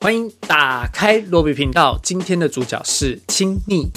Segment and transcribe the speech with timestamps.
[0.00, 3.90] 欢迎打开罗比频道，今天的主角是亲昵。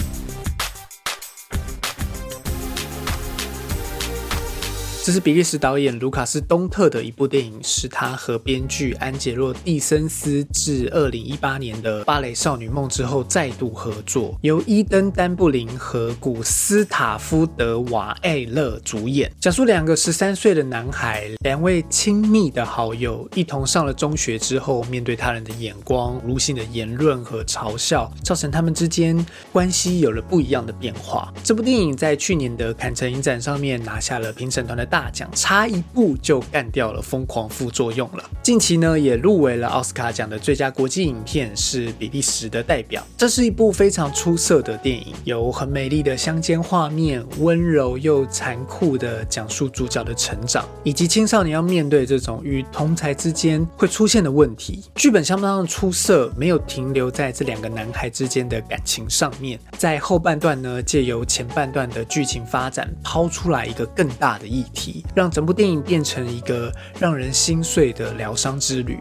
[5.04, 31.34] 这是比利时导演卢卡斯·东特的一部电影，是他和编剧安杰洛·蒂森斯自二零一八年的《芭蕾少女梦》之后再度合作，由伊登·丹布林和古斯塔夫·德瓦艾勒主演，讲述两个十三岁的男孩，两位亲密的好友，一同上了中学之后，面对他人的眼光、无性的言论和嘲笑，造成他们之间关系有了不一样的变化。
[31.44, 34.91] 这部电影在去年的坎城影展上面拿下了评审团的。
[34.92, 38.24] 大奖差一步就干掉了《疯狂副作用》了。
[38.44, 43.02] 近期呢，也入围了奥斯卡奖的最佳国际影片，是比利时的代表。
[43.18, 54.84] 这是一部非常出色的电影，有很美丽的乡间画面，温柔又残酷的讲述主角的成长，以及青少年要面对这种与同才之间会出现的问题。
[54.96, 64.81] 剧本相当的出色，没有停留在这两个男孩之间的感情上面，在后半段呢，借由前半段的剧情发展，抛出来一个更大的议题。
[65.16, 69.00] 让整部电影变成一个让人心碎的疗伤之旅。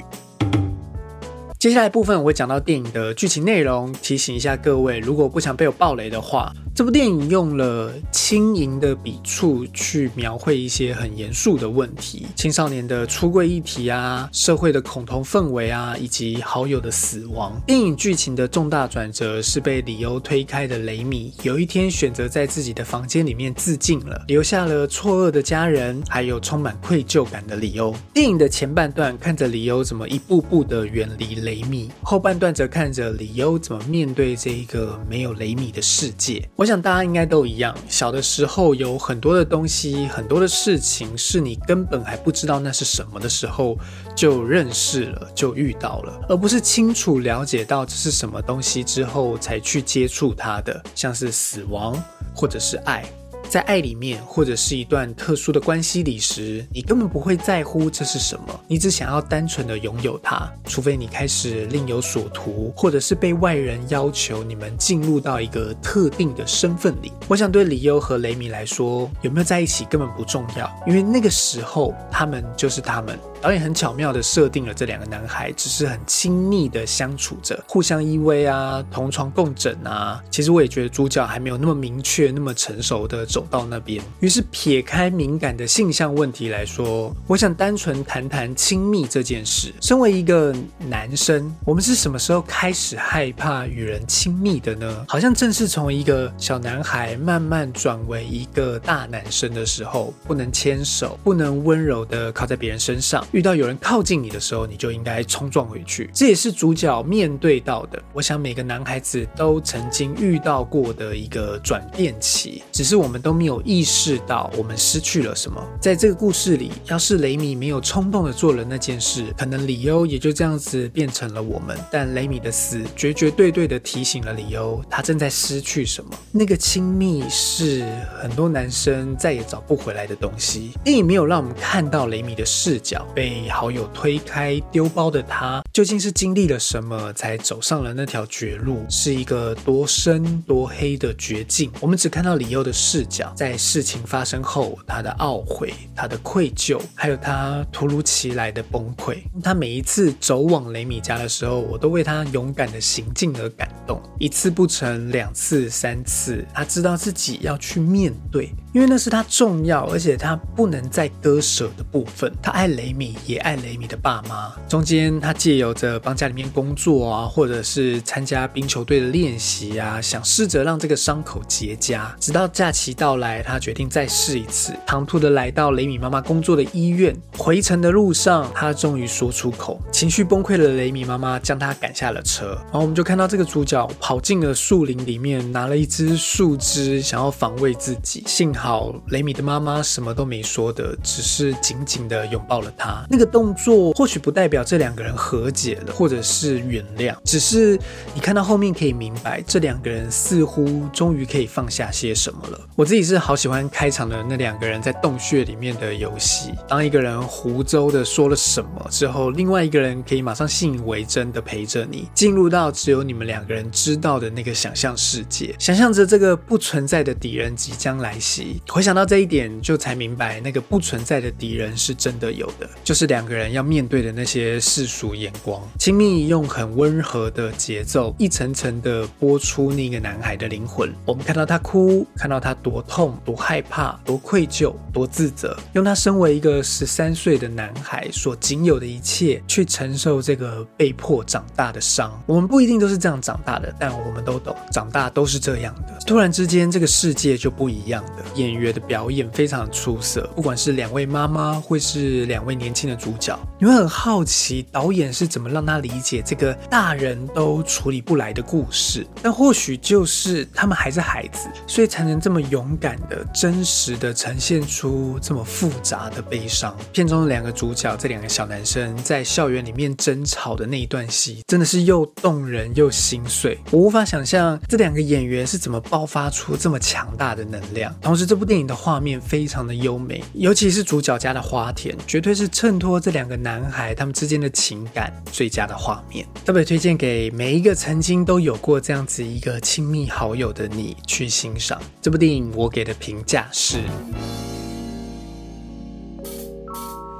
[1.59, 6.53] 接下来部分我会讲到电影的剧情内容，提醒一下各位，如果不想被我暴雷的话。
[6.81, 17.53] 这部电影用了轻盈的笔触去描绘一些很严肃的问题，青少年的出柜议题啊，社会的恐同氛围啊，以及好友的死亡。
[17.67, 27.95] 电影剧情的重大转折是被李欧推开的雷米，有一天选择在自己的房间里面自尽了，留下了错愕的家人，还有充满愧疚感的李欧。
[28.15, 36.43] 电影的前半段看着李欧怎么一步步的远离雷米，后半段则看着李欧怎么面对这一个没有雷米的世界。
[36.57, 36.70] 我。
[36.71, 43.77] 像大家应该都一样，小的时候有很多的东西，很多的事情是你根本还不知道那是什么的时候
[44.15, 52.01] 就认识了，就遇到了，而不是清楚了解到这是什么东西之后才去接触它的，像是死亡
[52.33, 53.05] 或者是爱。
[53.51, 60.49] 在爱里面，或者是一段特殊的关系里时，你根本不会在乎这是什么，你只想要单纯的拥有它。
[60.67, 67.11] 除非你开始另有所图，或者是被外人要求你们进入到一个特定的身份里。
[67.27, 73.19] 我想对李优和雷米来说，有没有在一起根本不重要，因为那个时候他们就是他们。
[73.43, 80.23] 导演很巧妙的设定了这两个男孩，只是很亲密的相处着，互相依偎啊，同床共枕啊。
[80.31, 84.03] 其实我也觉得主角还没有那么明确、那么成熟的走到那边。
[84.21, 89.73] 于是撇开敏感的性向问题来说，我想单纯谈谈亲密这件事。
[89.81, 95.05] 身为一个男生，我们是什么时候开始害怕与人亲密的呢？
[95.09, 103.27] 好像正是从一个小男孩慢慢转为一个大男生的时候，不能牵手，不能温柔的靠在别人身上。
[103.33, 106.11] 遇到有人靠近你的时候，你就应该冲撞回去。
[106.13, 108.03] 这也是主角面对到的。
[108.13, 115.65] 我想每个男孩子都曾经遇到过的一个转变期，只是我们都没有意识到我们失去了什么。
[115.81, 121.79] 在这个故事里，要是雷米没有冲动的做了那件事，可能李欧也就这样子变成了我们。
[121.91, 126.11] 但雷米的死绝绝对对的提醒了李欧，他正在失去什么。
[126.33, 127.85] 那个亲密是
[128.21, 130.73] 很多男生再也找不回来的东西。
[130.85, 133.07] 电影没有让我们看到雷米的视角。
[133.21, 138.83] 被好友推开丢包的他，究竟是经历了什么才走上了那条绝路？
[138.89, 141.71] 是一个多深多黑的绝境？
[141.83, 149.19] 我们只看到李佑的视角，在事情发生后，他的懊悔、他的愧疚，还有他突如其来的崩溃。
[149.45, 154.01] 他每一次走往雷米家的时候，我都为他勇敢的行径而感动。
[154.19, 162.33] 一次不成，两次、三次，他知道自己要去面对，因为那是他重要而且他不能再割舍的部分。
[162.43, 163.17] 他爱雷米。
[163.27, 164.53] 也爱雷米的爸妈。
[164.69, 172.01] 中间，他借由着帮家里面工作啊，或者是参加冰球队的练习啊，想试着让这个伤口结痂。
[172.19, 177.17] 直到假期到来，他决定再试一次，唐突的来到雷米妈妈工作的医院。
[177.37, 182.59] 回程的路上，他终于说出口，情绪崩溃的雷米妈妈将他赶下了车。
[182.65, 188.23] 然后我们就看到这个主角跑进了树林里面，拿了一支树枝，想要防卫自己。
[188.27, 193.03] 幸好好雷米的妈妈什么都没说的，只是紧紧的拥抱了他。
[193.09, 197.79] 那个动作或许不代表这两个人和解了，或者是原谅，只是
[198.15, 202.61] 你看到后面可以明白，这两个人似乎终于可以放下些什么了。
[202.77, 206.53] 我自己是好喜欢开场的那两个人在洞穴里面的游戏。
[206.69, 225.61] 当一个人胡诌的说了什么之后，另外一个人可以马上信以为真的陪着你，进入到只有你们两个人知道的那个想象世界，想象着这个不存在的敌人即将来袭，回想到这一点，就才明白那个不存在的敌人是真的有的，就是两个人要面对的那些世俗眼光。
[225.79, 230.93] 亲密用很温和的节奏，一层层的播出那个男孩的灵魂。
[231.05, 242.11] 我们看到他哭，看到他多痛、多害怕、多愧疚、多自责，用他身为一个十三岁的男孩所仅有的一切去承受这个被迫长大的伤。
[242.27, 245.99] 我们不一定都是这样长大的，但我们都懂，长大都是这样的。
[246.07, 248.25] 突然之间，这个世界就不一样的。
[248.41, 259.07] 演员的表演非常出色，不管是两位妈妈，或是两位年轻的主角，你会很好奇导演是怎么让他理解这个大人都处理不来的故事。
[259.23, 266.75] 但或许就是他们还是孩子，所以才能这么勇敢的、真实的呈现出这么复杂的悲伤。
[266.93, 273.59] 片中的两个主角，这两个小男生在校园里面争吵的那一段戏，真的是又动人又心碎。
[273.71, 277.95] 我无法想象这两个演员是怎么爆发出这么强大的能量。
[278.01, 286.25] 同时，这部电影的画面非常的优美，尤其是主角家的花田，绝对是衬托这两个男孩他们之间的情感最佳的画面。
[286.45, 292.53] 特别推荐给每一个曾经都有过这样子一个亲密好友的你去欣赏这部电影。
[292.55, 293.79] 我给的评价是。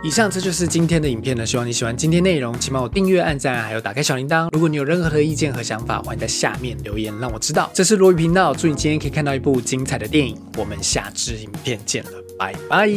[0.03, 4.49] 以上这就是今天的影片了，希望你喜欢今天内容，请帮我订阅、按赞，还有打开小铃铛。
[4.51, 7.71] 如果你有任何的意见和想法，欢迎在下面留言让我知道。
[7.75, 10.39] 这是罗宇频道，祝你今天可以看到一部精彩的电影。
[10.57, 12.89] 我们下支影片见了，拜拜。